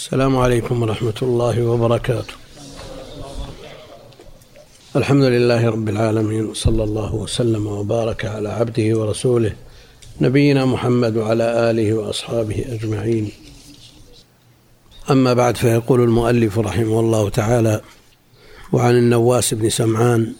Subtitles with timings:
[0.00, 2.34] السلام عليكم ورحمة الله وبركاته.
[4.96, 9.52] الحمد لله رب العالمين وصلى الله وسلم وبارك على عبده ورسوله
[10.20, 13.32] نبينا محمد وعلى آله وأصحابه أجمعين.
[15.10, 17.80] أما بعد فيقول المؤلف رحمه الله تعالى
[18.72, 20.32] وعن النواس بن سمعان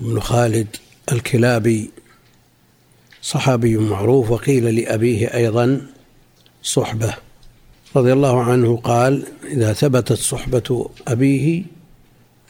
[0.00, 0.76] بن خالد
[1.12, 1.90] الكلابي
[3.22, 5.86] صحابي معروف وقيل لأبيه أيضا
[6.62, 7.29] صحبة
[7.96, 11.62] رضي الله عنه قال إذا ثبتت صحبة أبيه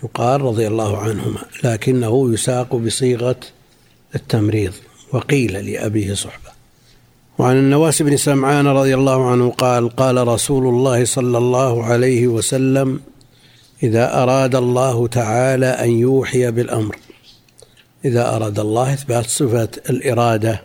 [0.04, 3.40] يقال رضي الله عنهما لكنه يساق بصيغة
[4.14, 4.72] التمريض
[5.12, 6.50] وقيل لأبيه صحبة.
[7.38, 13.00] وعن النواس بن سمعان رضي الله عنه قال قال رسول الله صلى الله عليه وسلم
[13.82, 16.96] إذا أراد الله تعالى أن يوحي بالأمر
[18.04, 20.62] إذا أراد الله إثبات صفة الإرادة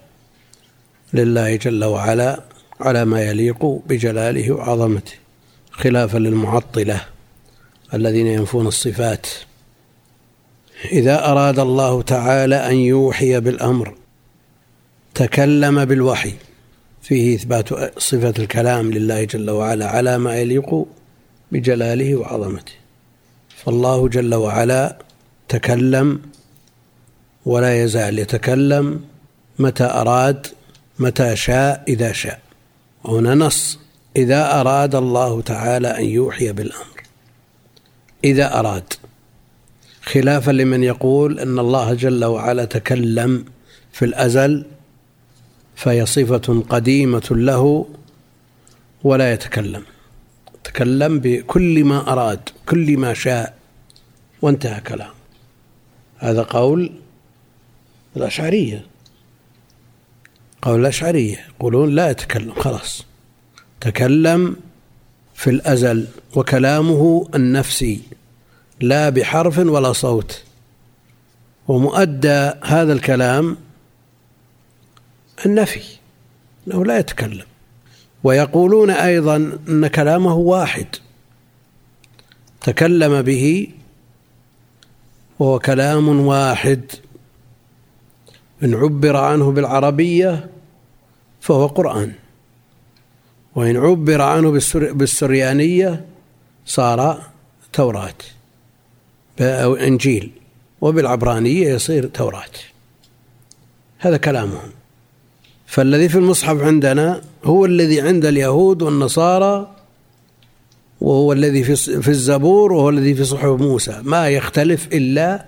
[1.14, 2.40] لله جل وعلا
[2.80, 5.14] على ما يليق بجلاله وعظمته
[5.72, 7.02] خلافا للمعطلة
[7.94, 9.28] الذين ينفون الصفات.
[10.92, 13.96] إذا أراد الله تعالى أن يوحي بالأمر
[15.16, 16.34] تكلم بالوحي.
[17.02, 20.86] فيه إثبات صفة الكلام لله جل وعلا على ما يليق
[21.52, 22.74] بجلاله وعظمته.
[23.50, 24.98] فالله جل وعلا
[25.48, 26.22] تكلم
[27.46, 29.02] ولا يزال يتكلم
[29.60, 30.48] متى أراد
[31.00, 32.45] متى شاء إذا شاء.
[33.08, 33.80] هنا نص.
[34.16, 37.04] إذا أراد الله تعالى أن يوحي بالأمر.
[38.24, 38.94] إذا أراد.
[40.04, 43.46] خلافا لمن يقول أن الله جل وعلا تكلم
[43.92, 44.66] في الأزل
[45.76, 47.86] فهي صفة قديمة له
[49.04, 49.84] ولا يتكلم.
[50.64, 53.58] تكلم بكل ما أراد كل ما شاء.
[54.42, 55.14] وانتهى كلام.
[56.18, 56.92] هذا قول
[58.18, 58.86] الأشعرية.
[60.66, 62.54] قول الأشعرية يقولون لا يتكلم.
[62.54, 63.06] خلاص.
[63.82, 64.56] تكلم
[65.36, 68.02] في الأزل وكلامه النفسي.
[68.82, 70.44] لا بحرف ولا صوت.
[71.68, 73.58] ومؤدى هذا الكلام
[75.46, 75.82] النفي
[76.68, 77.46] إنه لا يتكلم.
[78.24, 80.88] ويقولون أيضا إن كلامه واحد.
[82.62, 83.68] تكلم به
[85.40, 86.82] وهو كلام واحد.
[88.64, 90.55] إن عبر عنه بالعربية
[91.46, 92.12] فهو قرآن.
[93.56, 96.06] وإن عبر عنه بالسريانية
[96.66, 97.22] صار
[97.74, 98.14] توراة.
[99.40, 100.32] أو إنجيل.
[100.82, 102.56] وبالعبرانية يصير توراة.
[103.98, 104.72] هذا كلامهم.
[105.66, 109.76] فالذي في المصحف عندنا هو الذي عند اليهود والنصارى
[111.02, 114.02] وهو الذي في الزبور وهو الذي في صحف موسى.
[114.04, 115.46] ما يختلف إلا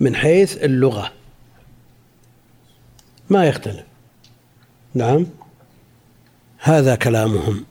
[0.00, 1.12] من حيث اللغة.
[3.30, 3.95] ما يختلف.
[4.96, 5.26] نعم.
[6.58, 7.64] هذا كلامهم.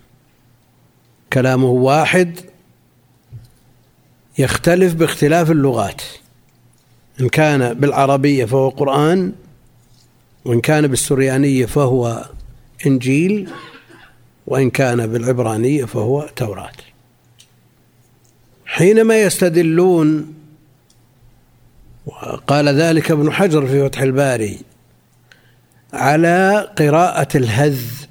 [1.33, 2.39] كلامه واحد
[4.37, 6.01] يختلف باختلاف اللغات.
[7.21, 9.33] إن كان بالعربية فهو قرآن
[10.45, 12.25] وإن كان بالسريانية فهو
[12.85, 13.49] إنجيل
[14.47, 16.71] وإن كان بالعبرانية فهو توراة.
[18.65, 20.33] حينما يستدلون
[22.05, 24.59] وقال ذلك ابن حجر في فتح الباري
[25.95, 28.05] على قراءة الهذ.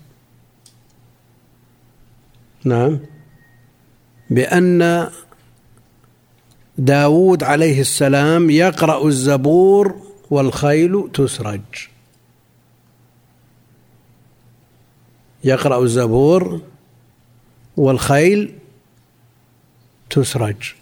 [2.64, 3.00] نعم.
[4.30, 5.10] بأن
[6.78, 10.00] داود عليه السلام يقرأ الزبور
[10.30, 11.60] والخيل تسرج.
[15.44, 16.60] يقرأ الزبور
[17.76, 18.58] والخيل
[20.10, 20.74] تسرج.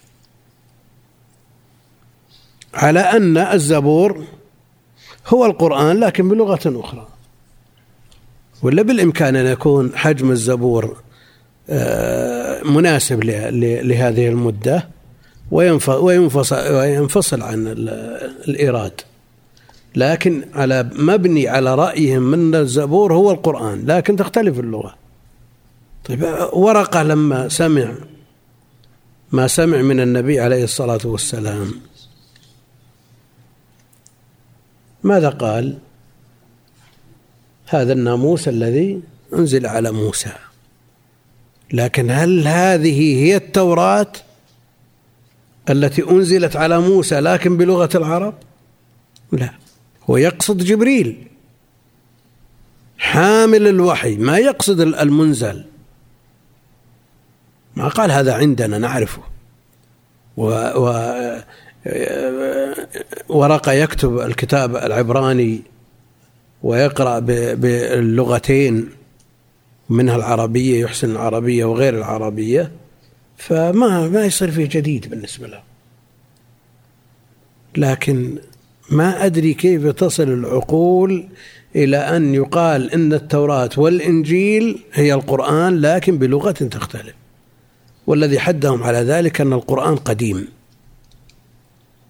[2.73, 4.25] على أن الزبور
[5.27, 7.07] هو القرآن لكن بلغة أخرى.
[8.61, 10.97] ولا بالإمكان أن يكون حجم الزبور
[11.69, 13.23] آه، مناسب
[13.83, 14.89] لهذه المدة
[15.51, 17.67] وينفصل, وينفصل عن
[18.47, 19.01] الإيراد.
[19.95, 24.95] لكن على مبني على رأيهم من الزبور هو القرآن لكن تختلف اللغة.
[26.05, 26.23] طيب
[26.53, 27.91] ورقة لما سمع
[29.31, 31.71] ما سمع من النبي عليه الصلاة والسلام
[35.03, 35.77] ماذا قال؟
[37.67, 39.01] هذا الناموس الذي
[39.33, 40.33] أنزل على موسى.
[41.73, 44.11] لكن هل هذه هي التوراة
[45.69, 48.33] التي أنزلت على موسى لكن بلغة العرب؟
[49.31, 49.49] لا.
[50.09, 51.27] هو يقصد جبريل.
[52.97, 54.15] حامل الوحي.
[54.15, 55.65] ما يقصد المنزل.
[57.75, 59.21] ما قال هذا عندنا نعرفه.
[60.37, 60.45] و,
[60.75, 60.87] و
[63.29, 65.61] ورقة يكتب الكتاب العبراني
[66.63, 68.89] ويقرأ باللغتين
[69.89, 72.71] منها العربية يحسن العربية وغير العربية
[73.37, 75.63] فما ما يصير فيه جديد بالنسبة له.
[77.77, 78.37] لكن
[78.89, 81.27] ما أدري كيف تصل العقول
[81.75, 87.15] إلى أن يقال إن التوراة والإنجيل هي القرآن لكن بلغة تختلف.
[88.07, 90.47] والذي حدهم على ذلك أن القرآن قديم.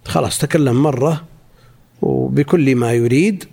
[0.05, 1.23] خلاص تكلم مرة
[2.01, 3.43] وبكل ما يريد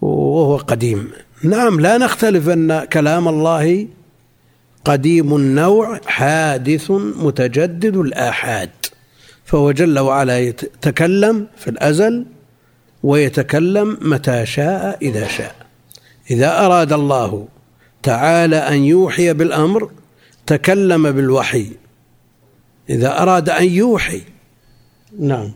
[0.00, 1.10] وهو قديم.
[1.44, 3.88] نعم لا نختلف أن كلام الله
[4.84, 8.70] قديم النوع حادث متجدد الآحاد.
[9.44, 12.26] فهو جل وعلا يتكلم في الأزل
[13.02, 15.54] ويتكلم متى شاء إذا شاء.
[16.30, 17.48] إذا أراد الله
[18.02, 19.90] تعالى أن يوحي بالأمر
[20.46, 21.66] تكلم بالوحي.
[22.90, 24.22] إذا أراد أن يوحي
[25.12, 25.52] نعم.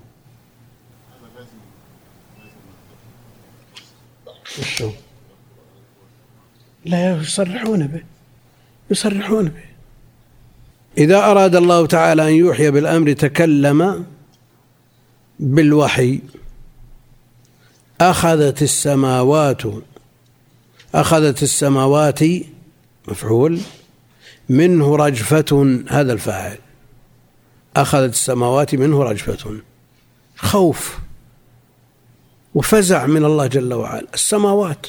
[4.58, 4.90] وشو
[6.84, 8.02] لا يصرحون به.
[8.90, 9.64] يصرحون به.
[10.98, 14.06] إذا أراد الله تعالى أن يوحي بالأمر تكلم
[15.40, 16.20] بالوحي.
[18.00, 19.62] أخذت السماوات.
[20.94, 22.20] أخذت السماوات
[23.08, 23.60] مفعول.
[24.48, 26.58] منه رجفة هذا الفاعل.
[27.76, 29.60] أخذت السماوات منه رجفة.
[30.36, 30.98] خوف
[32.54, 34.06] وفزع من الله جل وعلا.
[34.14, 34.86] السماوات.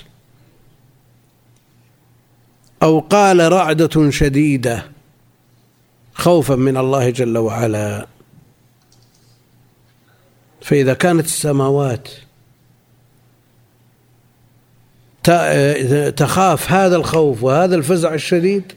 [2.83, 4.85] أو قال رعدة شديدة
[6.13, 8.07] خوفا من الله جل وعلا.
[10.61, 12.09] فإذا كانت السماوات
[16.15, 18.73] تخاف هذا الخوف وهذا الفزع الشديد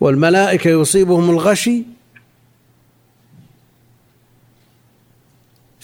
[0.00, 1.82] والملائكة يصيبهم الغشي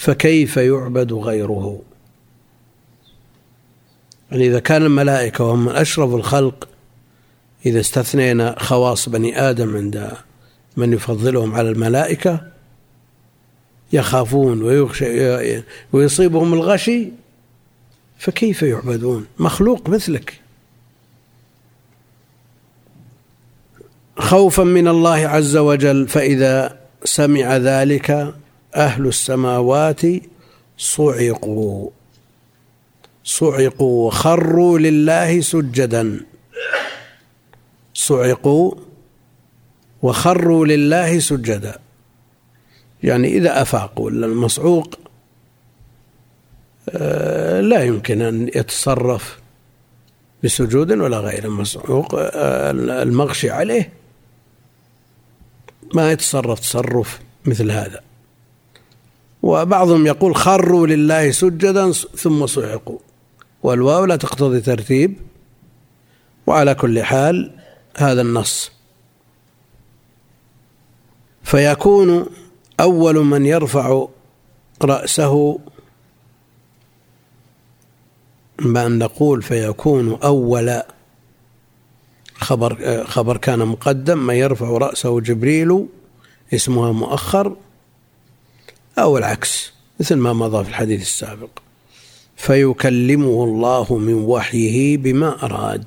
[0.00, 1.82] فكيف يعبد غيره؟
[4.30, 6.68] يعني إذا كان الملائكة وهم من أشرف الخلق
[7.66, 10.12] إذا استثنينا خواص بني آدم عند
[10.76, 12.40] من يفضلهم على الملائكة
[13.92, 15.62] يخافون ويخشى
[15.92, 17.08] ويصيبهم الغشي
[18.18, 20.40] فكيف يعبدون؟ مخلوق مثلك.
[24.18, 28.34] خوفا من الله عز وجل فإذا سمع ذلك
[28.76, 30.00] أهل السماوات
[30.78, 31.90] صعقوا
[33.24, 36.20] صعقوا وخروا لله سجدا.
[37.94, 38.74] صعقوا
[40.02, 41.78] وخروا لله سجدا.
[43.02, 44.98] يعني إذا أفاقوا المصعوق
[46.88, 49.38] آه، لا يمكن أن يتصرف
[50.44, 52.70] بسجود ولا غير المصعوق آه،
[53.02, 53.92] المغشي عليه.
[55.94, 58.09] ما يتصرف تصرف مثل هذا.
[59.42, 62.98] وبعضهم يقول خروا لله سجدا ثم صعقوا
[63.62, 65.16] والواو لا تقتضي ترتيب.
[66.46, 67.52] وعلى كل حال
[67.96, 68.72] هذا النص.
[71.42, 72.26] فيكون
[72.80, 74.06] أول من يرفع
[74.82, 75.58] رأسه
[78.60, 80.82] ما أن نقول فيكون أول
[82.34, 85.86] خبر خبر كان مقدم ما يرفع رأسه جبريل
[86.54, 87.56] اسمها مؤخر.
[89.02, 91.50] أو العكس مثل ما مضى في الحديث السابق.
[92.36, 95.84] فيكلمه الله من وحيه بما أراد.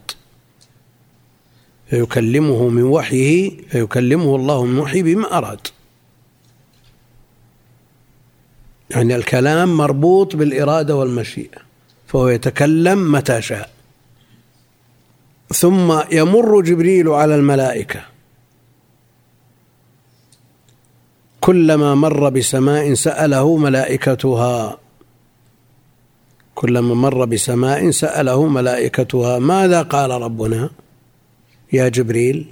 [1.89, 5.67] فيكلمه من وحيه فيكلمه الله من وحيه بما أراد.
[8.89, 11.58] يعني الكلام مربوط بالإرادة والمشيئة
[12.08, 13.70] فهو يتكلم متى شاء.
[15.53, 18.12] ثم يمر جبريل على الملائكة.
[21.43, 24.77] كلما مر بسماء سأله ملائكتها.
[26.55, 30.69] كلما مر بسماء سأله ملائكتها ماذا قال ربنا؟
[31.73, 32.45] يا جبريل.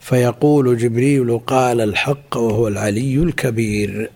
[0.00, 4.10] فيقول جبريل قال الحق وهو العلي الكبير.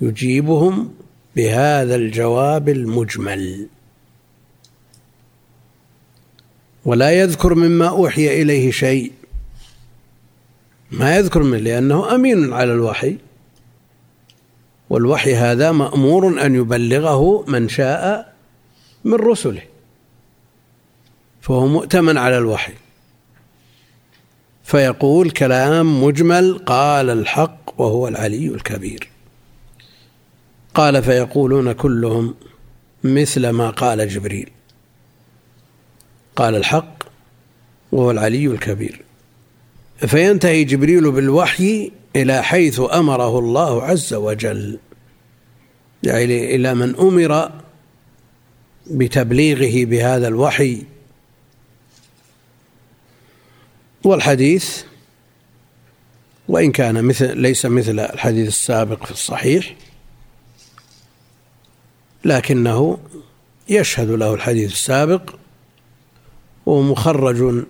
[0.00, 0.90] يجيبهم
[1.36, 3.66] بهذا الجواب المجمل.
[6.84, 9.12] ولا يذكر مما أوحي إليه شيء.
[10.90, 13.18] ما يذكر منه لأنه أمين على الوحي.
[14.90, 18.34] والوحي هذا مأمور أن يبلغه من شاء
[19.04, 19.62] من رسله
[21.40, 22.72] فهو مؤتمن على الوحي.
[24.64, 29.08] فيقول كلام مجمل قال الحق وهو العلي الكبير.
[30.74, 32.34] قال فيقولون كلهم
[33.04, 34.50] مثل ما قال جبريل.
[36.36, 37.02] قال الحق
[37.92, 39.02] وهو العلي الكبير.
[39.98, 44.78] فينتهي جبريل بالوحي إلى حيث أمره الله عز وجل.
[46.02, 47.52] يعني إلى من أمر
[48.86, 50.82] بتبليغه بهذا الوحي.
[54.04, 54.82] والحديث
[56.48, 59.76] وإن كان مثل ليس مثل الحديث السابق في الصحيح
[62.24, 62.98] لكنه
[63.68, 65.34] يشهد له الحديث السابق
[66.66, 67.64] ومخرج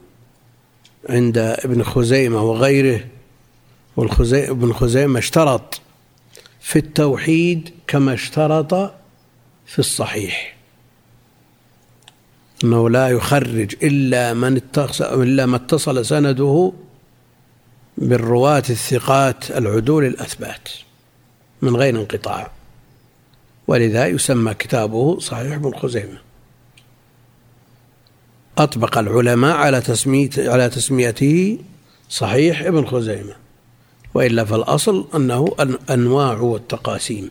[1.08, 3.00] عند ابن خزيمة وغيره
[3.96, 5.80] وابن خزيمة اشترط
[6.60, 8.74] في التوحيد كما اشترط
[9.66, 10.56] في الصحيح.
[12.64, 14.60] إنه لا يخرج إلا من
[15.00, 16.72] إلا ما اتصل سنده
[17.98, 20.68] بالرواة الثقات العدول الأثبات
[21.62, 22.50] من غير انقطاع.
[23.66, 26.25] ولذا يسمى كتابه صحيح ابن خزيمة.
[28.58, 31.58] أطبق العلماء على تسمية على تسميته
[32.08, 33.34] صحيح ابن خزيمة
[34.14, 35.56] وإلا فالأصل أنه
[35.90, 37.30] أنواع والتقاسيم.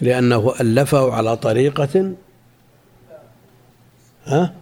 [0.00, 2.12] لأنه الفه على طريقة
[4.24, 4.54] ها؟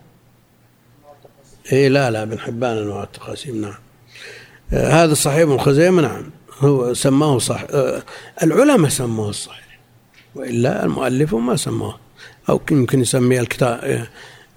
[1.72, 3.74] اي لا لا ابن حبان أنواع التقاسيم نعم.
[4.72, 6.30] آه هذا صحيح ابن خزيمة نعم.
[6.58, 8.02] هو سماه صح آه
[8.42, 9.78] العلماء سموه الصحيح
[10.34, 12.05] وإلا المؤلف ما سموه.
[12.48, 14.06] أو يمكن يسميه الكتاب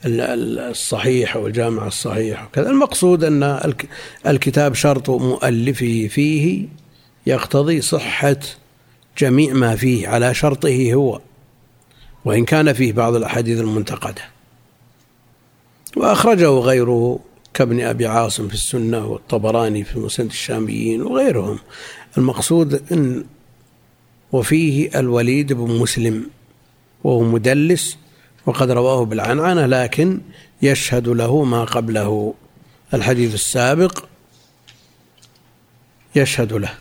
[0.06, 3.74] الصحيح أو الجامع الصحيح وكذا المقصود أن
[4.28, 6.68] الكتاب شرط مؤلفه فيه
[7.26, 8.40] يقتضي صحة
[9.18, 11.22] جميع ما فيه على شرطه هو
[12.26, 14.22] وإن كان فيه بعض الأحاديث المنتقدة.
[15.98, 17.20] وأخرجه غيره
[17.54, 21.60] كابن أبي عاصم في السنة والطبراني في مسند الشاميين وغيرهم.
[22.18, 23.26] المقصود أن
[24.32, 26.26] وفيه الوليد بن مسلم.
[27.04, 27.98] وهو مدلس
[28.46, 30.22] وقد رواه بالعنعنة لكن
[30.62, 32.34] يشهد له ما قبله.
[32.94, 34.04] الحديث السابق
[36.16, 36.74] يشهد له.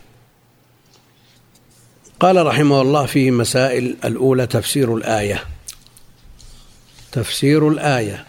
[2.19, 5.43] قال رحمه الله فيه مسائل الأولى تفسير الآية.
[7.11, 8.25] تفسير الآية.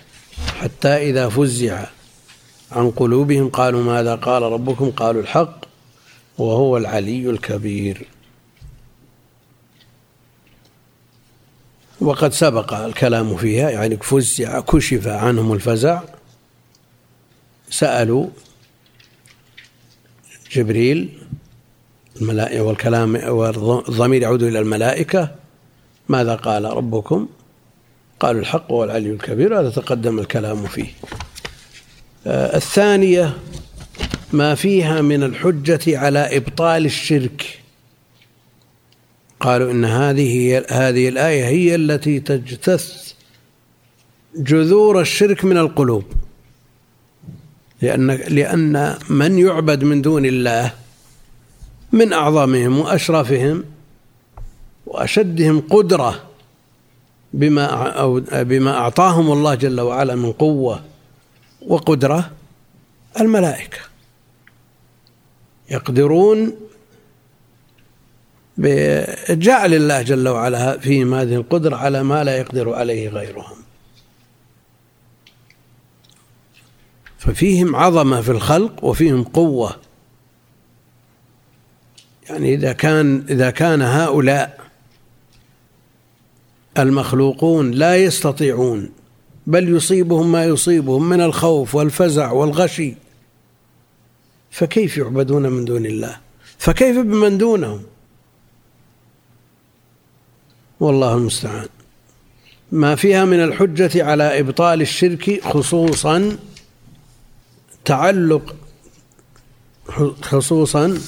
[0.61, 1.87] حتى إذا فزع
[2.73, 5.65] عن قلوبهم قالوا ماذا قال ربكم؟ قالوا الحق
[6.39, 8.07] وهو العلي الكبير.
[12.01, 16.03] وقد سبق الكلام فيها يعني فزع كشف عنهم الفزع.
[17.71, 18.27] سألوا
[20.53, 21.19] جبريل
[22.21, 25.35] الملائكة والكلام والضمير يعود إلى الملائكة.
[26.09, 27.29] ماذا قال ربكم؟
[28.21, 30.89] قالوا الحق هو العلي الكبير هذا تقدم الكلام فيه.
[32.27, 33.39] آه، الثانية
[34.33, 37.60] ما فيها من الحجة على إبطال الشرك.
[39.41, 43.13] قالوا إن هذه هذه الآية هي التي تجتث
[44.37, 46.05] جذور الشرك من القلوب.
[47.83, 50.73] لأن لأن من يعبد من دون الله
[51.93, 53.65] من أعظمهم وأشرفهم
[54.87, 56.23] وأشدهم قدرة
[57.33, 60.83] بما أو بما أعطاهم الله جل وعلا من قوة
[61.67, 62.31] وقدرة
[63.21, 63.79] الملائكة
[65.71, 66.53] يقدرون
[68.57, 73.57] بجعل الله جل وعلا فيهم هذه القدرة على ما لا يقدر عليه غيرهم.
[77.19, 79.77] ففيهم عظمة في الخلق وفيهم قوة.
[82.29, 84.61] يعني إذا كان إذا كان هؤلاء
[86.79, 88.91] المخلوقون لا يستطيعون
[89.47, 92.95] بل يصيبهم ما يصيبهم من الخوف والفزع والغشي
[94.51, 96.17] فكيف يعبدون من دون الله؟
[96.59, 97.83] فكيف بمن دونهم؟
[100.81, 101.69] والله المستعان.
[102.73, 106.37] ما فيها من الحجة على إبطال الشرك خصوصا
[107.85, 108.57] تعلق
[110.23, 110.99] خصوصا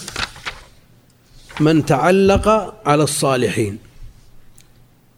[1.61, 3.79] من تعلق على الصالحين.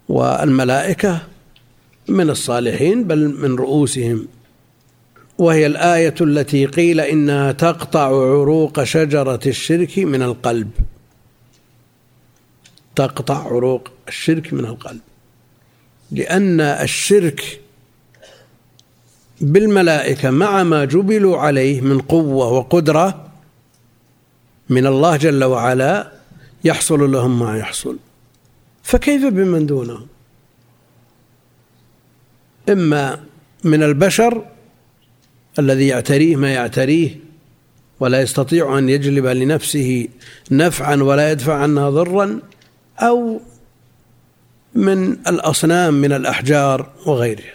[0.08, 1.22] والملائكة
[2.08, 4.28] من الصالحين بل من رؤوسهم.
[5.38, 10.70] وهي الآية التي قيل إنها تقطع عروق شجرة الشرك من القلب.
[12.96, 15.00] تقطع عروق الشرك من القلب.
[16.10, 17.60] لأن الشرك
[19.40, 23.30] بالملائكة مع ما جبلوا عليه من قوة وقدرة
[24.68, 26.12] من الله جل وعلا
[26.64, 27.96] يحصل لهم ما يحصل.
[28.82, 30.06] فكيف بمن دونهم؟
[32.68, 33.20] إما
[33.64, 34.44] من البشر
[35.58, 37.18] الذي يعتريه ما يعتريه
[38.00, 40.08] ولا يستطيع أن يجلب لنفسه
[40.50, 42.40] نفعا ولا يدفع عنها ضرا
[42.98, 43.40] أو
[44.74, 47.54] من الأصنام من الأحجار وغيرها.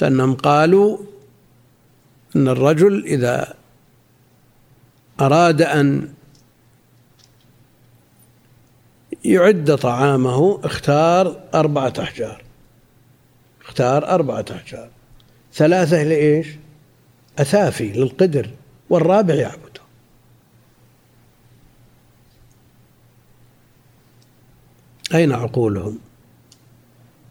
[0.00, 0.98] لأنهم قالوا
[2.36, 3.54] أن الرجل إذا
[5.20, 6.12] أراد أن
[9.24, 12.42] يعد طعامه اختار أربعة أحجار.
[13.62, 14.88] اختار أربعة أحجار.
[15.54, 16.46] ثلاثة لإيش؟
[17.38, 18.50] أثافي للقدر
[18.90, 19.67] والرابع يعبده
[25.14, 25.98] أين عقولهم؟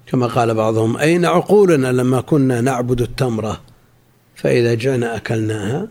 [0.08, 3.62] كما قال بعضهم أين عقولنا لما كنا نعبد التمرة
[4.36, 5.88] فإذا جئنا أكلناها؟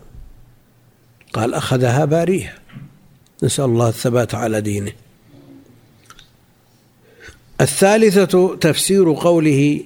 [1.33, 2.59] قال أخذها باريها
[3.43, 4.91] نسأل الله الثبات على دينه.
[7.61, 9.83] الثالثة تفسير قوله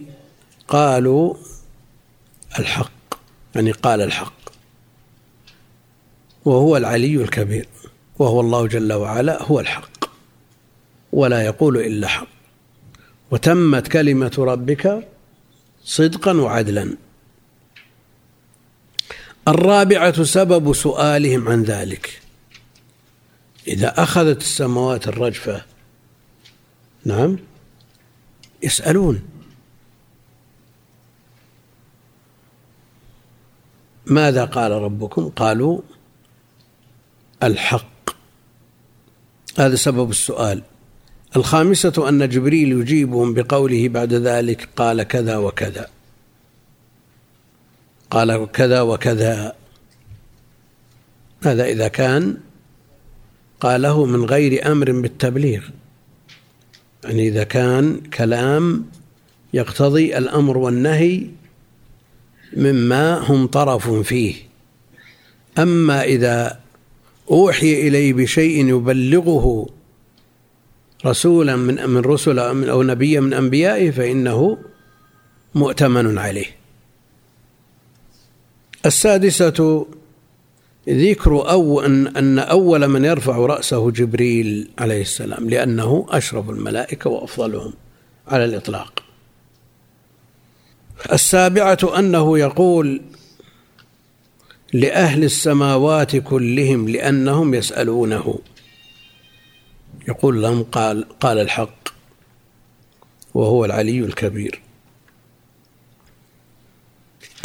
[0.67, 1.35] قالوا
[2.59, 2.91] الحق
[3.55, 4.33] يعني قال الحق.
[6.45, 7.67] وهو العلي الكبير
[8.19, 9.90] وهو الله جل وعلا هو الحق.
[11.11, 12.27] ولا يقول إلا حق.
[13.31, 15.07] وتمت كلمة ربك
[15.83, 16.97] صدقا وعدلا.
[19.47, 22.21] الرابعة سبب سؤالهم عن ذلك.
[23.67, 25.65] إذا أخذت السماوات الرجفة
[27.05, 27.37] نعم
[28.63, 29.21] يسألون.
[34.05, 35.81] ماذا قال ربكم؟ قالوا
[37.43, 38.09] الحق.
[39.59, 40.63] هذا سبب السؤال.
[41.35, 45.87] الخامسة أن جبريل يجيبهم بقوله بعد ذلك قال كذا وكذا.
[48.09, 49.55] قال كذا وكذا.
[51.43, 52.37] هذا إذا كان
[53.59, 55.63] قاله من غير أمر بالتبليغ.
[57.03, 58.85] يعني إذا كان كلام
[59.53, 61.27] يقتضي الأمر والنهي
[62.57, 64.35] مما هم طرف فيه.
[65.57, 66.59] أما إذا
[67.31, 69.69] أوحي إليه بشيء يبلغه
[71.05, 74.57] رسولا من من رسل أو نبيا من أنبيائه فإنه
[75.55, 76.55] مؤتمن عليه.
[78.85, 79.85] السادسة
[80.89, 87.73] ذكر أو أن, أن أول من يرفع رأسه جبريل عليه السلام لأنه أشرف الملائكة وأفضلهم
[88.27, 89.03] على الإطلاق.
[91.11, 93.01] السابعة أنه يقول
[94.73, 98.39] لأهل السماوات كلهم لأنهم يسألونه.
[100.07, 101.89] يقول لهم قال قال الحق
[103.33, 104.61] وهو العلي الكبير.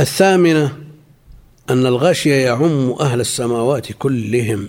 [0.00, 0.84] الثامنة
[1.70, 4.68] أن الغشي يعم أهل السماوات كلهم.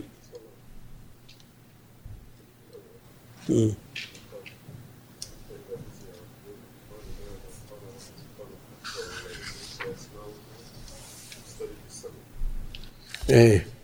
[13.29, 13.76] إيه.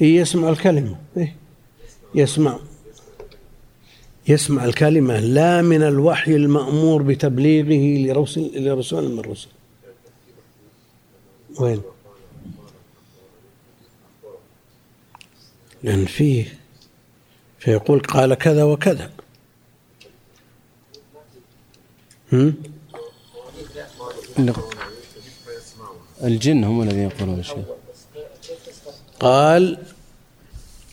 [0.00, 0.96] يسمع الكلمة.
[1.16, 1.36] إيه؟
[2.14, 2.58] يسمع.
[4.28, 9.48] يسمع الكلمة لا من الوحي المأمور بتبليغه لرسول لرسول من الرسل.
[11.60, 11.82] وين؟
[15.82, 16.58] لأن فيه
[17.58, 19.10] فيقول قال كذا وكذا.
[22.32, 22.54] هم؟
[26.24, 27.75] الجن هم الذين يقولون الشيء.
[29.20, 29.78] قال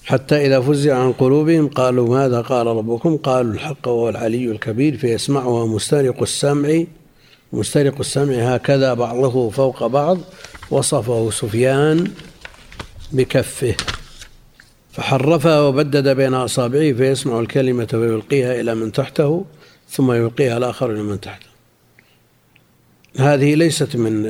[0.05, 5.65] حتى إذا فزع عن قلوبهم قالوا ماذا قال ربكم؟ قالوا الحق وهو العلي الكبير فيسمعها
[5.65, 6.83] مسترق السمع
[7.53, 10.17] مسترق السمع هكذا بعضه فوق بعض
[10.71, 12.11] وصفه سفيان
[13.11, 13.75] بكفه.
[14.91, 19.45] فحرفها وبدد بين أصابعه فيسمع الكلمة ويلقيها إلى من تحته
[19.89, 21.47] ثم يلقيها الآخر إلى من تحته.
[23.17, 24.23] هذه ليست من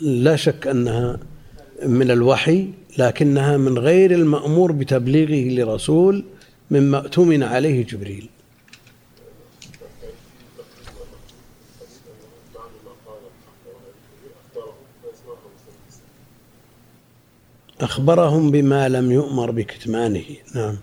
[0.00, 1.18] لا شك أنها
[1.86, 6.24] من الوحي لكنها من غير المأمور بتبليغه لرسول
[6.70, 8.28] مما اؤتمن عليه جبريل.
[17.80, 20.24] أخبرهم بما لم يؤمر بكتمانه.
[20.54, 20.76] نعم.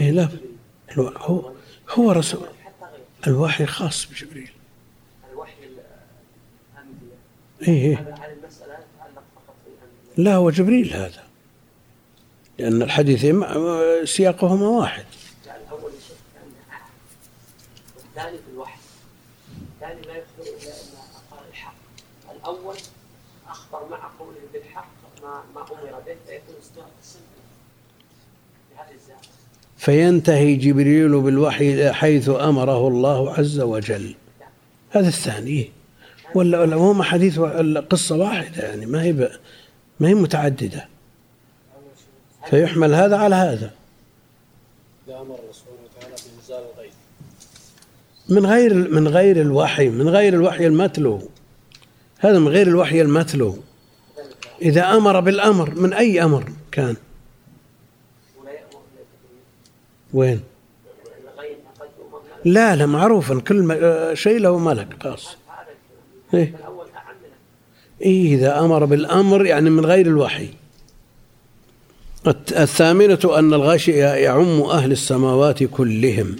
[0.00, 0.28] إيه لا
[0.98, 1.52] هو
[1.90, 2.48] هو رسول
[3.26, 4.53] الوحي خاص بجبريل.
[7.68, 8.14] إيه, إيه.
[10.16, 11.24] لا هو جبريل هذا.
[12.58, 13.20] لأن الحديث
[14.04, 15.04] سياقهما واحد.
[17.96, 18.78] الثاني في الوحي.
[19.74, 20.72] الثاني لا يخبر إلا
[21.32, 21.74] أن الحق.
[22.36, 22.76] الأول
[23.48, 24.88] أخبر مع قوله بالحق
[25.22, 26.54] ما ما أمر به فيكون
[29.76, 34.14] فينتهي جبريل بالوحي حيث أمره الله عز وجل.
[34.90, 35.70] هذا الثاني.
[36.34, 37.40] ولا هم حديث
[37.90, 39.12] قصة واحدة يعني ما هي
[40.00, 40.88] ما هي متعددة.
[42.50, 43.70] فيحمل هذا على هذا.
[48.28, 51.28] من غير من غير الوحي من غير الوحي المتلو.
[52.18, 53.58] هذا من غير الوحي المتلو.
[54.62, 56.96] إذا أمر بالأمر من أي أمر كان؟
[60.14, 60.42] وين؟
[62.44, 63.80] لا لا معروف كل
[64.16, 65.36] شيء له ملك خاص
[66.34, 66.54] إيه؟
[68.00, 70.48] إيه إذا أمر بالأمر يعني من غير الوحي.
[72.56, 76.36] الثامنة أن الغاشي يعم أهل السماوات كلهم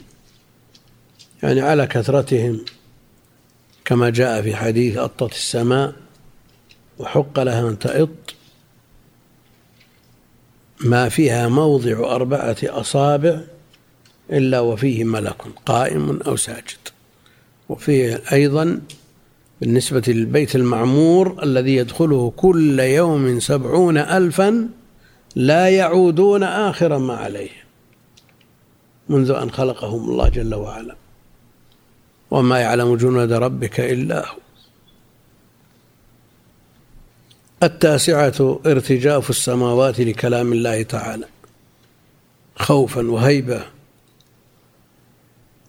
[1.43, 2.65] يعني على كثرتهم
[3.85, 5.93] كما جاء في حديث أطت السماء
[6.99, 8.35] وحق لها أن تئط.
[10.81, 13.41] ما فيها موضع أربعة أصابع
[14.31, 16.89] إلا وفيه ملك قائم أو ساجد.
[17.69, 18.81] وفيه أيضا
[19.61, 24.69] بالنسبة للبيت المعمور الذي يدخله كل يوم سبعون ألفا
[25.37, 27.51] لا يعودون آخر ما عليه
[29.09, 30.97] منذ أن خلقهم الله جل وعلا.
[32.31, 34.37] وما يعلم جنود ربك إلا هو.
[37.63, 41.27] التاسعة ارتجاف السماوات لكلام الله تعالى.
[42.57, 43.65] خوفا وهيبة.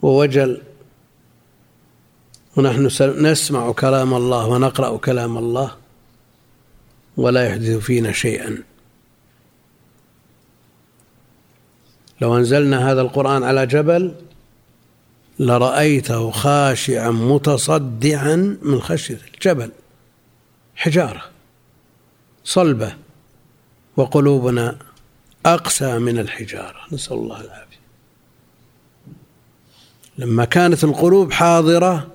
[0.02, 0.62] ووجل
[2.56, 2.90] ونحن
[3.26, 5.76] نسمع كلام الله ونقرأ كلام الله
[7.18, 8.64] ولا يحدث فينا شيئا.
[12.22, 14.16] لو أنزلنا هذا القرآن على جبل
[15.40, 19.72] لرأيته خاشعا متصدعا من خشية الجبل
[20.76, 21.24] حجارة
[22.44, 22.96] صلبة
[23.98, 24.78] وقلوبنا
[25.46, 26.80] أقسى من الحجارة.
[26.92, 27.80] نسأل الله العافية.
[30.18, 32.15] لما كانت القلوب حاضرة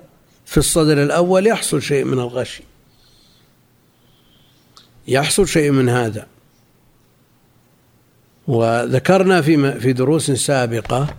[0.51, 2.61] في الصدر الأول يحصل شيء من الغش
[5.07, 6.27] يحصل شيء من هذا.
[8.47, 11.15] وذكرنا في في دروس سابقة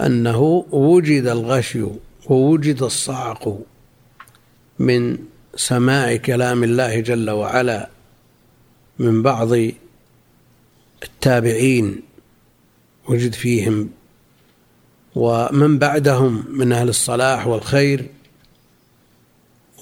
[0.00, 1.84] أنه وجد الغشي
[2.26, 3.58] ووجد الصعق
[4.78, 5.18] من
[5.56, 7.88] سماع كلام الله جل وعلا
[8.98, 9.52] من بعض
[11.02, 12.02] التابعين
[13.08, 13.90] وجد فيهم.
[15.14, 18.17] ومن بعدهم من أهل الصلاح والخير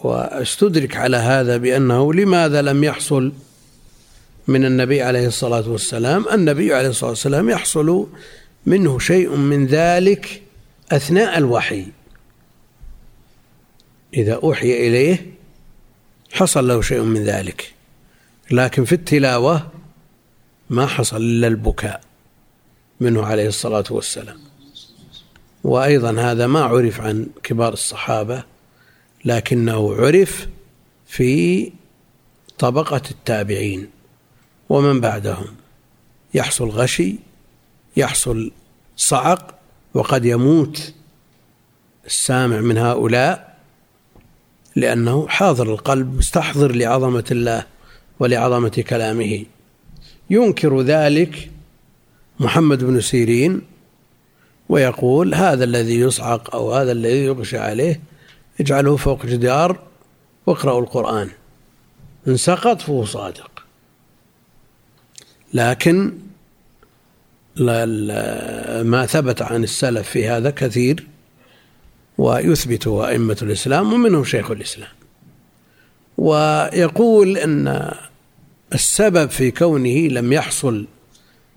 [0.04, 3.32] وأستدرك على هذا بأنه لماذا لم يحصل
[4.48, 8.08] من النبي عليه الصلاة والسلام؟ النبي عليه الصلاة والسلام يحصل
[8.66, 10.42] منه شيء من ذلك
[10.92, 11.86] أثناء الوحي.
[14.14, 15.26] إذا أوحي إليه
[16.32, 17.74] حصل له شيء من ذلك.
[18.50, 19.70] لكن في التلاوة
[20.70, 22.00] ما حصل إلا البكاء
[23.00, 24.38] منه عليه الصلاة والسلام.
[25.64, 28.55] وأيضا هذا ما عرف عن كبار الصحابة
[29.26, 30.48] لكنه عرف
[31.06, 31.72] في
[32.58, 33.88] طبقة التابعين
[34.68, 35.46] ومن بعدهم.
[36.34, 37.14] يحصل غشي
[37.96, 38.52] يحصل
[38.96, 39.54] صعق
[39.94, 40.92] وقد يموت
[42.06, 43.56] السامع من هؤلاء
[44.76, 47.66] لأنه حاضر القلب مستحضر لعظمة الله
[48.20, 49.44] ولعظمة كلامه.
[50.30, 51.50] ينكر ذلك
[52.40, 53.62] محمد بن سيرين
[54.68, 58.00] ويقول هذا الذي يصعق أو هذا الذي يغشى عليه
[58.60, 59.78] اجعله فوق جدار
[60.46, 61.30] واقرأوا القرآن.
[62.28, 63.50] إن سقط فهو صادق.
[65.54, 66.12] لكن
[68.82, 71.06] ما ثبت عن السلف في هذا كثير
[72.18, 74.90] ويثبته أئمة الإسلام ومنهم شيخ الإسلام.
[76.18, 77.94] ويقول أن
[78.74, 80.86] السبب في كونه لم يحصل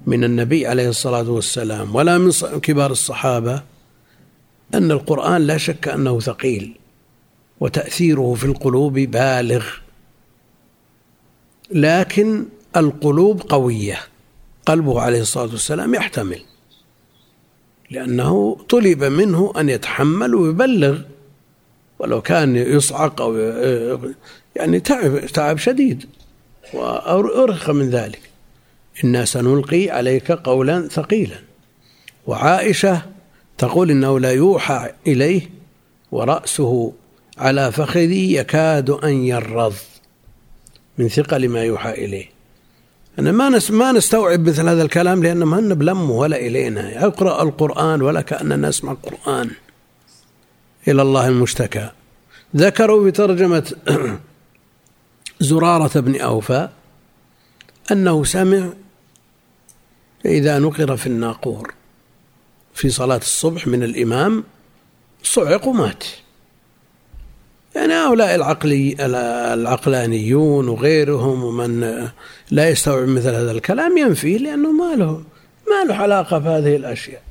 [0.05, 2.31] من النبي عليه الصلاة والسلام ولا من
[2.61, 3.63] كبار الصحابة
[4.73, 6.75] أن القرآن لا شك أنه ثقيل.
[7.59, 9.65] وتأثيره في القلوب بالغ.
[11.71, 12.45] لكن
[12.77, 13.99] القلوب قوية.
[14.65, 16.41] قلبه عليه الصلاة والسلام يحتمل.
[17.91, 20.99] لأنه طلب منه أن يتحمل ويبلغ.
[21.99, 23.37] ولو كان يصعق أو
[24.55, 26.05] يعني تعب تعب شديد.
[26.73, 28.21] وأرخ من ذلك.
[29.03, 31.39] إنا سنلقي عليك قولا ثقيلا.
[32.27, 33.01] وعائشة
[33.57, 35.49] تقول إنه لا يوحى إليه
[36.11, 36.93] ورأسه
[37.39, 39.75] على فخذي يكاد أن يرض.
[40.97, 42.25] من ثقل ما يوحى إليه.
[43.19, 47.03] أنا ما ما نستوعب مثل هذا الكلام لأن ما لنا بلمه ولا إلينا.
[47.03, 49.51] يقرأ القرآن ولا كأننا نسمع القرآن.
[50.87, 51.89] إلى الله المشتكى.
[52.55, 53.73] ذكروا بترجمة
[55.39, 56.69] زرارة بن أوفى
[57.91, 58.69] أنه سمع
[60.25, 61.73] إذا نقر في الناقور.
[62.73, 64.43] في صلاة الصبح من الإمام
[65.23, 66.03] صعق ومات.
[67.79, 68.95] يعني هؤلاء العقلي
[69.53, 71.79] العقلانيون وغيرهم ومن
[72.51, 75.23] لا يستوعب مثل هذا الكلام ينفيه لأنه ما له
[75.69, 77.21] ما له علاقة بهذه الأشياء.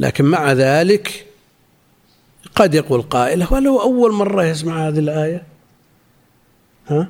[0.00, 1.26] لكن مع ذلك
[2.54, 5.42] قد يقول قائل ولو أول مرة يسمع هذه الآية؟
[6.88, 7.08] ها؟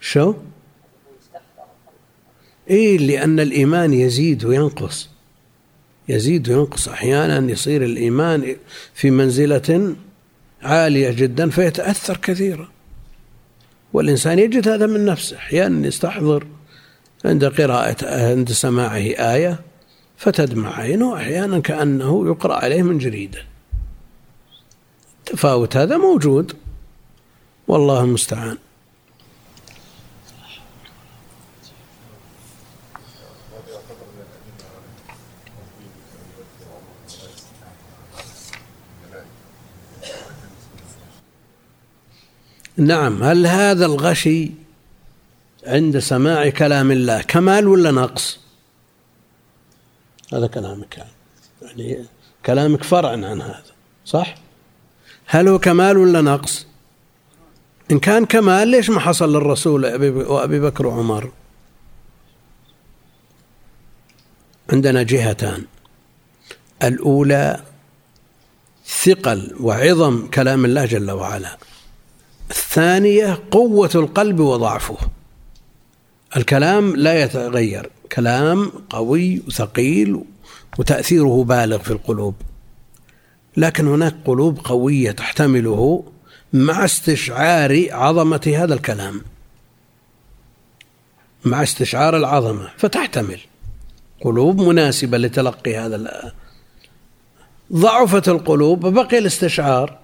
[0.00, 0.34] شو؟
[2.70, 5.08] إيه لأن الإيمان يزيد وينقص.
[6.08, 8.56] يزيد وينقص أحيانا يصير الإيمان
[8.94, 9.96] في منزلة
[10.62, 12.68] عالية جدا فيتأثر كثيرا.
[13.92, 16.46] والإنسان يجد هذا من نفسه أحيانا يستحضر
[17.24, 17.96] عند قراءة
[18.30, 19.60] عند سماعه آية
[20.16, 23.42] فتدمع عينه أحيانا كأنه يقرأ عليه من جريدة.
[25.18, 26.52] التفاوت هذا موجود
[27.68, 28.58] والله المستعان.
[42.78, 44.50] نعم هل هذا الغشي
[45.66, 48.40] عند سماع كلام الله كمال ولا نقص؟
[50.32, 51.06] هذا كلامك
[51.62, 52.04] يعني
[52.46, 53.62] كلامك فرع عن هذا
[54.04, 54.34] صح؟
[55.26, 56.66] هل هو كمال ولا نقص؟
[57.90, 59.84] إن كان كمال ليش ما حصل للرسول
[60.26, 61.32] وأبي بكر وعمر؟
[64.72, 65.64] عندنا جهتان
[66.82, 67.62] الأولى
[68.86, 71.58] ثقل وعظم كلام الله جل وعلا.
[72.50, 74.96] الثانية قوة القلب وضعفه.
[76.36, 77.90] الكلام لا يتغير.
[78.12, 80.24] كلام قوي وثقيل
[80.78, 82.34] وتأثيره بالغ في القلوب.
[83.56, 86.04] لكن هناك قلوب قوية تحتمله
[86.52, 89.22] مع استشعار عظمة هذا الكلام.
[91.44, 93.40] مع استشعار العظمة فتحتمل.
[94.20, 96.32] قلوب مناسبة لتلقي هذا
[97.72, 99.98] ضعفت القلوب وبقي الاستشعار.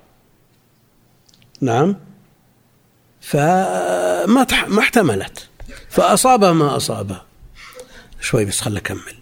[1.60, 1.96] نعم؟
[3.24, 5.48] فما ما احتملت.
[5.90, 7.24] فأصابها ما أصابها
[8.20, 9.14] شوي بس خل أكمل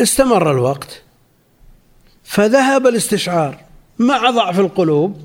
[0.00, 1.02] استمر الوقت.
[2.24, 3.60] فذهب الاستشعار
[3.98, 5.20] مع ضعف القلوب.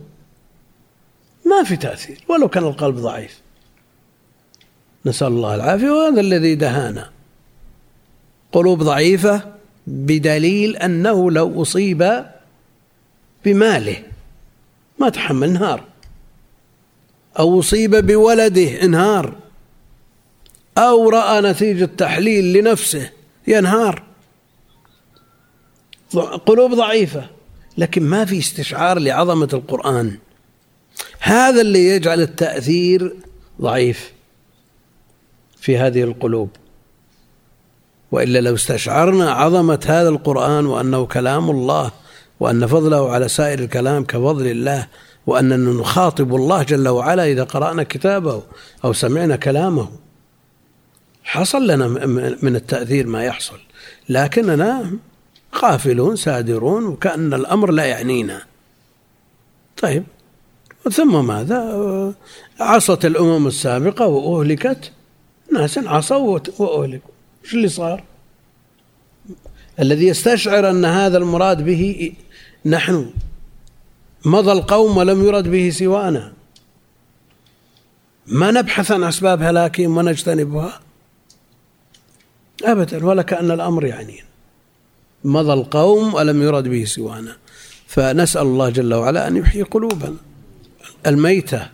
[1.46, 3.42] ما في تأثير ولو كان القلب ضعيف.
[5.06, 5.90] نسأل الله العافية.
[5.90, 7.12] وهذا الذي دهانا.
[8.52, 9.54] قلوب ضعيفة
[9.88, 12.26] بدليل أنه لو أصيب
[13.46, 14.15] بماله.
[15.00, 15.84] ما تحمل انهار.
[17.40, 19.36] أو أصيب بولده انهار.
[20.78, 23.10] أو رأى نتيجة تحليل لنفسه
[23.48, 24.04] ينهار.
[26.46, 27.30] قلوب ضعيفة.
[27.78, 30.18] لكن ما في استشعار لعظمة القرآن.
[31.20, 33.16] هذا اللي يجعل التأثير
[33.62, 34.12] ضعيف
[35.58, 36.50] في هذه القلوب.
[38.12, 41.92] وإلا لو استشعرنا عظمة هذا القرآن وأنه كلام الله
[42.40, 44.88] وأن فضله على سائر الكلام كفضل الله
[45.28, 48.44] واننا نخاطب الله جل وعلا إذا قرأنا كتابه
[48.86, 49.90] أو سمعنا كلامه.
[51.24, 51.88] حصل لنا
[52.42, 53.60] من التأثير ما يحصل
[54.10, 54.92] لكننا
[55.56, 58.42] غافلون سادرون وكأن الأمر لا يعنينا.
[59.82, 60.04] طيب
[60.92, 62.14] ثم ماذا؟
[62.60, 64.92] عصت الأمم السابقة وأهلكت
[65.54, 67.12] ناس عصوا وأهلكوا.
[67.44, 68.04] إيش اللي صار؟
[69.80, 72.14] الذي يستشعر أن هذا المراد به
[72.66, 73.14] نحن
[74.26, 76.34] مضى القوم ولم يرد به سوانا.
[78.28, 80.80] ما نبحث عن أسباب هلاكهم ونجتنبها؟
[82.64, 84.26] أبدا ولا كأن الأمر يعنينا
[85.24, 87.38] مضى القوم ولم يرد به سوانا.
[87.88, 90.16] فنسأل الله جل وعلا أن يحيي قلوبنا.
[91.06, 91.70] الميتة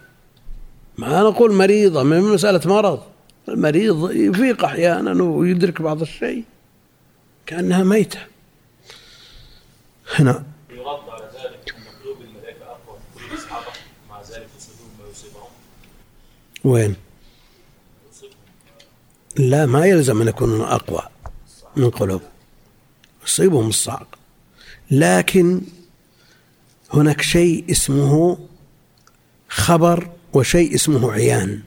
[0.98, 3.04] ما نقول مريضة من مسألة مرض.
[3.50, 6.44] المريض يفيق أحيانا ويدرك بعض الشيء
[7.46, 8.20] كأنها ميتة.
[10.16, 13.68] هنا يرد على ذلك أن قلوب الملائكة أقوى من قلوب الصحابة
[14.10, 15.50] مع ذلك يصيبهم ما يصيبهم
[16.64, 16.96] وين؟
[19.38, 21.02] لا ما يلزم أن يكونوا أقوى
[21.76, 22.22] من قلوب.
[23.26, 24.08] يصيبهم الصعق.
[24.92, 25.62] لكن
[26.94, 28.38] هناك شيء اسمه
[29.50, 31.62] خبر وشيء اسمه عيان.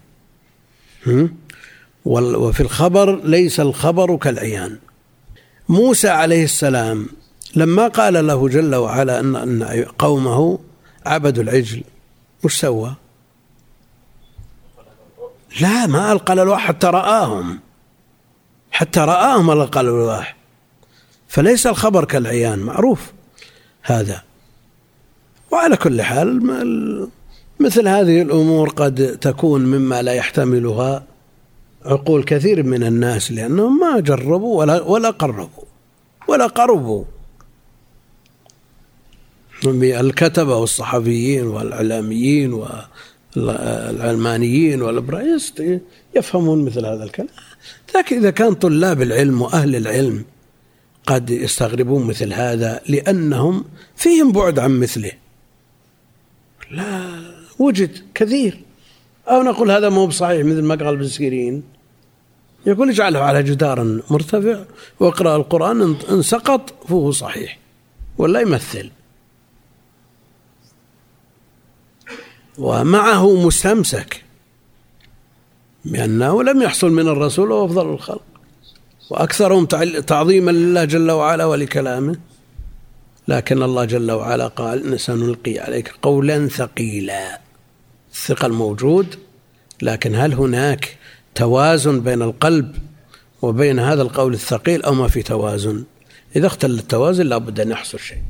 [2.04, 4.78] وفي الخبر ليس الخبر كالعيان.
[5.68, 7.08] موسى عليه السلام
[7.56, 10.58] لما قال له جل وعلا أن قومه
[11.06, 11.82] عبدوا العجل
[12.44, 12.94] وش سوى؟
[15.60, 17.60] لا ما ألقى الألواح حتى رآهم.
[18.70, 20.36] حتى رآهم ألقى الألواح
[21.28, 23.12] فليس الخبر كالعيان معروف
[23.82, 24.22] هذا.
[25.50, 26.40] وعلى كل حال
[27.60, 31.04] مثل هذه الأمور قد تكون مما لا يحتملها
[31.84, 35.64] عقول كثير من الناس لأنهم ما جربوا ولا ولا قربوا
[36.28, 37.04] ولا قربوا.
[39.82, 42.52] الكتبة والصحفيين والإعلاميين
[43.36, 45.80] والعلمانيين والإبراهيست
[46.16, 47.28] يفهمون مثل هذا الكلام.
[47.96, 50.24] لكن إذا كان طلاب العلم وأهل العلم
[51.06, 53.64] قد يستغربون مثل هذا لأنهم
[53.96, 55.12] فيهم بعد عن مثله.
[56.70, 57.22] لا
[57.58, 58.60] وجد كثير.
[59.28, 61.62] أو نقول هذا مو بصحيح مثل ما قال ابن سيرين.
[62.66, 64.64] يقول اجعله على جدار مرتفع
[65.00, 67.58] واقرأ القرآن إن سقط فهو صحيح
[68.18, 68.90] ولا يمثل.
[72.58, 74.24] ومعه مستمسك
[75.84, 78.22] بأنه لم يحصل من الرسول وهو أفضل الخلق
[79.10, 79.66] وأكثرهم
[80.06, 82.16] تعظيما لله جل وعلا ولكلامه.
[83.28, 87.40] لكن الله جل وعلا قال سنلقي عليك قولا ثقيلا.
[88.12, 89.14] الثقل موجود
[89.82, 90.96] لكن هل هناك
[91.34, 92.76] توازن بين القلب
[93.42, 95.84] وبين هذا القول الثقيل أو ما في توازن؟
[96.36, 98.22] إذا اختل التوازن لابد أن يحصل شيء.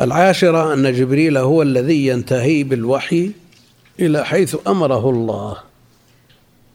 [0.00, 3.32] العاشرة أن جبريل هو الذي ينتهي بالوحي
[4.00, 5.56] إلى حيث أمره الله.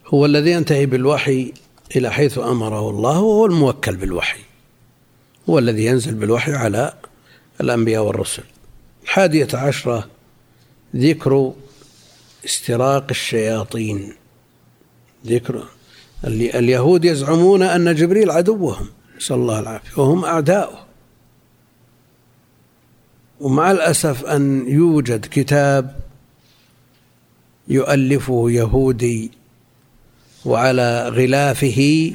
[0.07, 1.53] هو الذي ينتهي بالوحي
[1.95, 4.39] إلى حيث أمره الله وهو الموكل بالوحي.
[5.49, 6.93] هو الذي ينزل بالوحي على
[7.61, 8.43] الأنبياء والرسل.
[9.03, 10.07] الحادية عشرة
[10.95, 11.53] ذكر
[12.45, 14.13] استراق الشياطين.
[15.27, 15.63] ذكر
[16.25, 20.84] اليهود يزعمون أن جبريل عدوهم نسأل الله العافية وهم أعداؤه.
[23.39, 25.99] ومع الأسف أن يوجد كتاب
[27.67, 29.31] يؤلفه يهودي
[30.45, 32.11] وعلى غلافه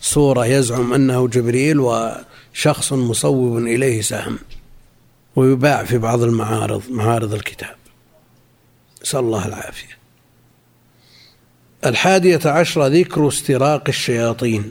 [0.00, 4.38] صورة يزعم أنه جبريل وشخص مصوب إليه سهم
[5.36, 7.76] ويباع في بعض المعارض معارض الكتاب.
[9.02, 9.98] نسأل الله العافية.
[11.86, 14.70] الحادية عشرة ذكر استراق الشياطين.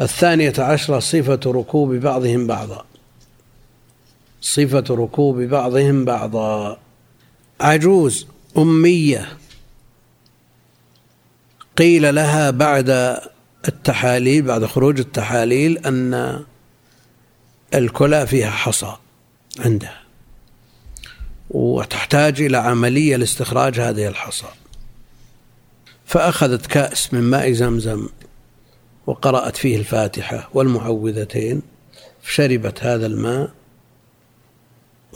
[0.00, 2.84] الثانية عشرة صفة ركوب بعضهم بعضا.
[4.40, 6.78] صفة ركوب بعضهم بعضا.
[7.60, 9.28] عجوز أمية.
[11.76, 13.18] قيل لها بعد
[13.68, 16.44] التحاليل بعد خروج التحاليل أن
[17.74, 18.96] الكلى فيها حصى
[19.58, 20.00] عندها
[21.50, 24.46] وتحتاج إلى عملية لاستخراج هذه الحصى.
[26.06, 28.08] فأخذت كأس من ماء زمزم
[29.06, 31.62] وقرأت فيه الفاتحة والمعوذتين
[32.22, 33.50] فشربت هذا الماء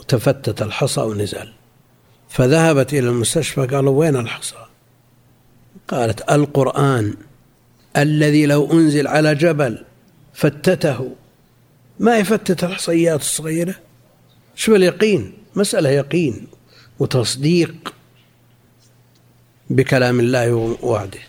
[0.03, 1.49] وتفتت الحصى ونزل
[2.29, 4.65] فذهبت إلى المستشفى قالوا وين الحصى؟
[5.87, 7.13] قالت القرآن
[7.97, 9.85] الذي لو أنزل على جبل
[10.33, 11.15] فتته.
[11.99, 13.75] ما يفتت الحصيات الصغيرة؟
[14.55, 16.47] شو اليقين؟ مسألة يقين
[16.99, 17.93] وتصديق
[19.69, 21.19] بكلام الله ووعده.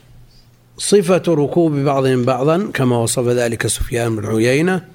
[0.79, 4.89] صفة ركوب بعضهم بعضا كما وصف ذلك سفيان بن عيينة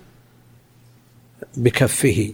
[1.57, 2.33] بكفه.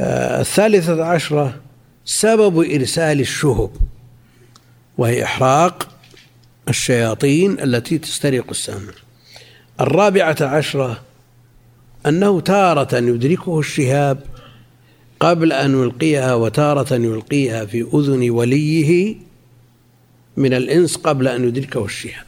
[0.00, 1.60] الثالثة عشرة
[2.04, 3.70] سبب إرسال الشهب
[4.98, 5.88] وهي إحراق
[6.68, 8.92] الشياطين التي تسترق السمع.
[9.80, 11.02] الرابعة عشرة
[12.06, 14.24] أنه تارة يدركه الشهاب
[15.20, 19.16] قبل أن يلقيها وتارة يلقيها في أذن وليه
[20.36, 22.26] من الإنس قبل أن يدركه الشهاب.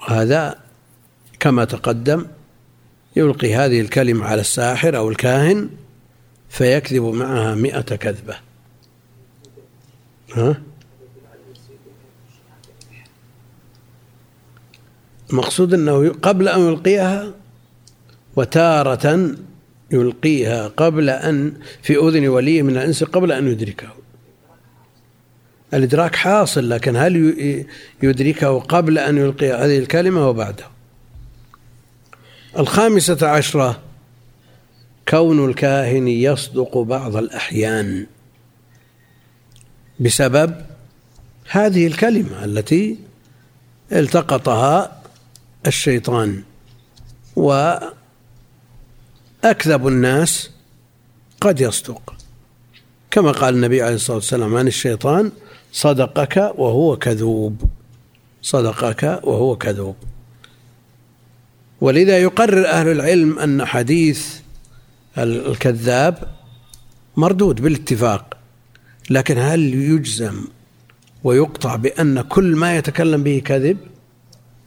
[0.00, 0.58] وهذا
[1.40, 2.26] كما تقدم
[3.16, 5.68] يلقي هذه الكلمة على الساحر أو الكاهن
[6.48, 8.36] فيكذب معها مئة كذبة.
[10.34, 10.62] ها؟
[15.30, 17.34] المقصود أنه قبل أن يلقيها
[18.36, 19.34] وتارة
[19.90, 23.88] يلقيها قبل أن في أذن ولي من الإنس قبل أن يدركه.
[25.74, 27.34] الإدراك حاصل لكن هل
[28.02, 30.79] يدركه قبل أن يلقي هذه الكلمة وبعده؟
[32.58, 33.80] الخامسة عشرة.
[35.08, 38.06] كون الكاهن يصدق بعض الأحيان.
[40.00, 40.54] بسبب
[41.50, 42.98] هذه الكلمة التي
[43.92, 45.02] التقطها
[45.66, 46.42] الشيطان.
[47.36, 47.92] وأكذب
[49.86, 50.50] الناس
[51.40, 52.14] قد يصدق.
[53.10, 55.32] كما قال النبي عليه الصلاة والسلام عن الشيطان
[55.72, 57.70] صدقك وهو كذوب.
[58.42, 59.96] صدقك وهو كذوب.
[61.80, 64.26] ولذا يقرر أهل العلم أن حديث
[65.18, 66.28] الكذاب
[67.16, 68.36] مردود بالاتفاق
[69.10, 70.44] لكن هل يجزم
[71.24, 73.78] ويقطع بأن كل ما يتكلم به كذب؟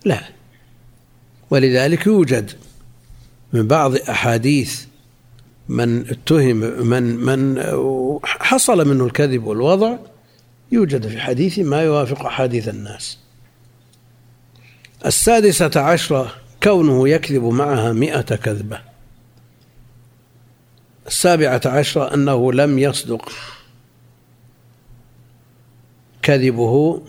[0.05, 0.21] لا.
[1.49, 2.51] ولذلك يوجد
[3.53, 4.81] من بعض أحاديث
[5.69, 6.55] من اتهم
[6.87, 7.63] من من
[8.23, 9.97] حصل منه الكذب والوضع
[10.71, 13.17] يوجد في حديث ما يوافق أحاديث الناس.
[15.05, 18.81] السادسة عشرة كونه يكذب معها مئة كذبة.
[21.07, 23.31] السابعة عشرة أنه لم يصدق.
[26.21, 27.01] كذبه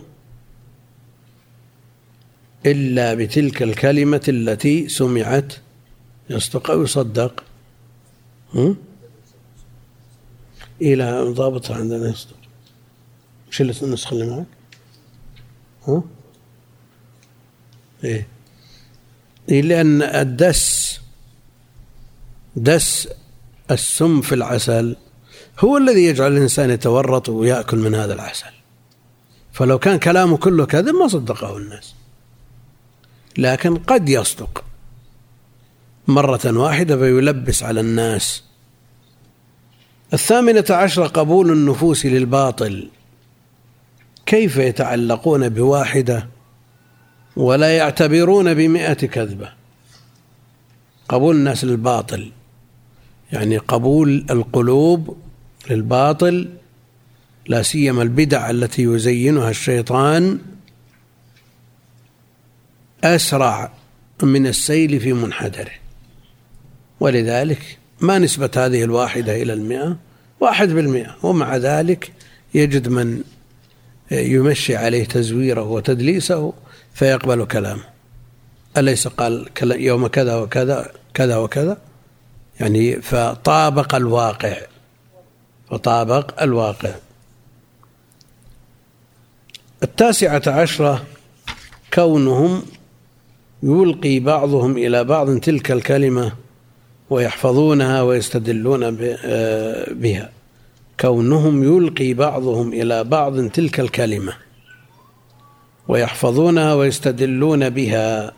[2.66, 5.54] إلا بتلك الكلمة التي سمعت
[6.30, 7.44] يصدق أو يصدق.
[10.82, 12.36] إلى ضابط عندنا يصدق.
[13.48, 14.46] وش النسخة اللي معك؟
[15.88, 16.02] ها؟
[18.04, 18.33] إيه إيه.
[19.48, 21.00] لأن الدس
[22.56, 23.08] دس
[23.70, 24.96] السم في العسل
[25.60, 28.50] هو الذي يجعل الإنسان يتورط ويأكل من هذا العسل.
[29.52, 31.94] فلو كان كلامه كله كذب ما صدقه الناس.
[33.38, 34.64] لكن قد يصدق.
[36.08, 38.42] مرة واحدة فيلبس على الناس.
[40.12, 42.90] الثامنة عشرة قبول النفوس للباطل.
[44.26, 46.33] كيف يتعلقون بواحدة؟
[47.36, 49.52] ولا يعتبرون بمئة كذبة.
[51.08, 52.32] قبول الناس للباطل.
[53.32, 55.16] يعني قبول القلوب
[55.70, 56.48] للباطل
[57.46, 60.38] لا سيما البدع التي يزينها الشيطان
[63.04, 63.72] أسرع
[64.22, 65.70] من السيل في منحدره.
[67.00, 69.96] ولذلك ما نسبة هذه الواحدة إلى المئة؟
[70.40, 71.16] واحد بالمئة.
[71.22, 72.12] ومع ذلك
[72.54, 73.22] يجد من
[74.10, 76.52] يمشي عليه تزويره وتدليسه
[76.94, 77.84] فيقبل كلامه
[78.76, 81.78] أليس قال يوم كذا وكذا كذا وكذا؟
[82.60, 84.56] يعني فطابق الواقع
[85.70, 86.90] فطابق الواقع.
[89.82, 91.04] التاسعة عشرة
[91.94, 92.62] كونهم
[93.62, 96.32] يلقي بعضهم إلى بعض تلك الكلمة
[97.10, 100.30] ويحفظونها ويستدلون آه، بها.
[101.00, 104.32] كونهم يلقي بعضهم إلى بعض تلك الكلمة.
[105.88, 108.32] ويحفظونها ويستدلون بها.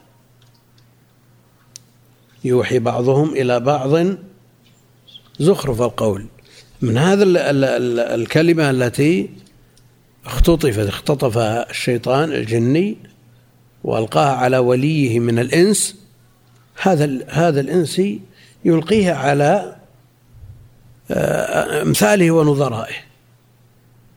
[2.45, 4.17] يوحي بعضهم إلى بعض
[5.39, 6.27] زخرف القول.
[6.83, 7.25] من هذا
[8.15, 9.31] الكلمة التي
[10.27, 12.97] اختطفت اختطفها الشيطان الجني
[13.85, 15.97] وألقاها على وليه من الإنس.
[16.83, 18.21] هذا هذا الانسي
[18.65, 19.77] يلقيها على
[21.11, 22.95] آه، أمثاله ونظرائه.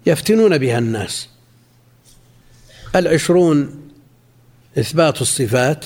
[0.06, 1.30] يفتنون بها الناس.
[2.96, 3.90] العشرون
[4.78, 5.86] إثبات الصفات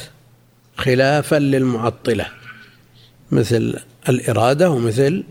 [0.78, 2.28] خلافا للمعطلة
[3.32, 3.80] مثل
[4.10, 5.24] الإرادة ومثل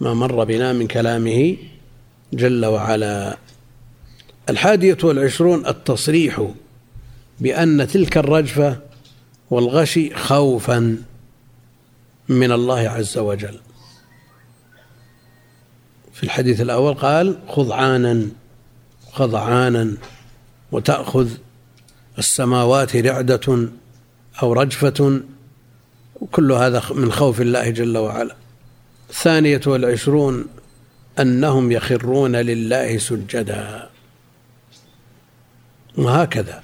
[0.00, 1.56] ما مر بنا من كلامه
[2.32, 3.38] جل وعلا.
[4.50, 6.50] الحادية والعشرون التصريح
[7.40, 8.80] بأن تلك الرجفة
[9.50, 11.02] والغشي خوفا
[12.28, 13.58] من الله عز وجل.
[16.12, 18.28] في الحديث الأول قال خضعانا
[19.12, 19.96] خضعانا
[20.72, 21.28] وتأخذ
[22.18, 23.68] السماوات رعدة
[24.42, 25.20] أو رجفة
[26.32, 28.36] كل هذا من خوف الله جل وعلا.
[29.10, 30.46] الثانية والعشرون
[31.18, 33.90] أنهم يخرون لله سجدا.
[35.98, 36.62] وهكذا.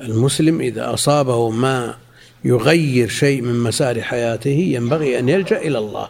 [0.00, 1.96] المسلم إذا أصابه ما
[2.44, 6.08] يغير شيء من مسار حياته ينبغي أن يلجأ إلى الله.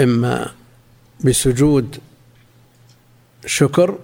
[0.00, 0.52] إما
[1.24, 1.98] بسجود
[3.46, 3.98] شكر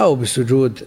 [0.00, 0.80] أو بسجود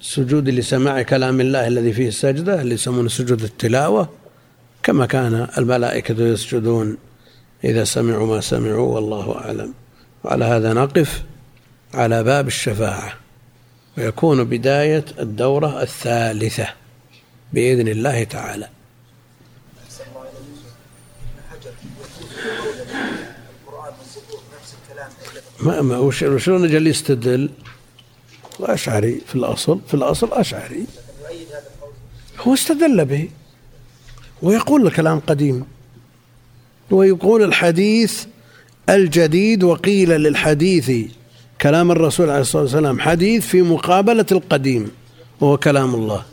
[0.00, 4.08] سجود لسماع كلام الله الذي فيه السجدة اللي يسمونه سجود التلاوة
[4.82, 6.96] كما كان الملائكة يسجدون
[7.64, 9.74] إذا سمعوا ما سمعوا والله أعلم.
[10.24, 11.22] وعلى هذا نقف
[11.94, 13.12] على باب الشفاعة.
[13.98, 16.68] ويكون بداية الدورة الثالثة
[17.52, 18.68] بإذن الله تعالى.
[25.60, 27.50] ما ما وشلون أجل يستدل؟
[28.60, 30.86] الأشعري في الاصل في الأصل أشعري.
[32.40, 33.28] هو استدل به
[34.42, 35.64] ويقول الكلام قديم.
[36.90, 38.24] ويقول الحديث
[38.88, 40.92] الجديد وقيل للحديث
[41.60, 44.90] كلام الرسول عليه الصلاة والسلام حديث في مقابلة القديم
[45.40, 46.24] وهو كلام الله.